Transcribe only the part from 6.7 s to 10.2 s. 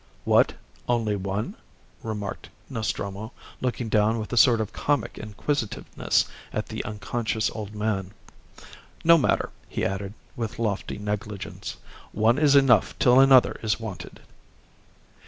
unconscious old man. "No matter," he added,